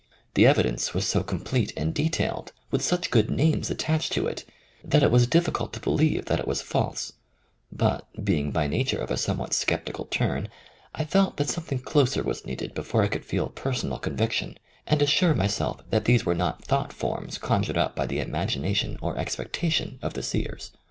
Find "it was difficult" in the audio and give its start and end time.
5.03-5.73